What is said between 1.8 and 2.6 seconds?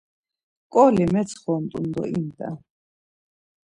do imt̆en.